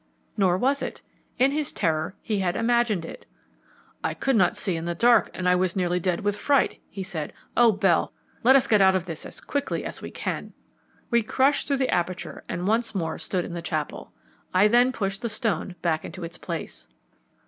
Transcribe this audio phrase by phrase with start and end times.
[0.35, 0.99] Nor was it.
[1.37, 3.27] In his terror he had imagined it.
[4.03, 7.03] "I could not see in the dark, and I was nearly dead with fright," he
[7.03, 7.33] said.
[7.55, 8.11] "Oh, Bell,
[8.43, 10.53] let us get out of this as quickly as we can!"
[11.11, 14.11] We crushed through the aperture and once more stood in the chapel.
[14.55, 16.87] I then pushed the stone back into its place.